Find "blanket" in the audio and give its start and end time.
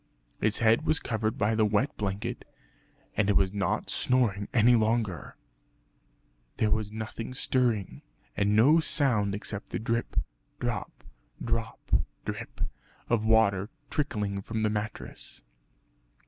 1.95-2.43